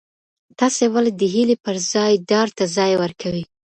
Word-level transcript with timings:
تاسي 0.59 0.85
ولي 0.93 1.11
د 1.17 1.21
هیلې 1.33 1.55
پر 1.65 1.75
ځای 1.91 2.13
ډار 2.29 2.47
ته 2.57 2.63
ځای 2.75 2.91
ورکوئ؟ 3.01 3.43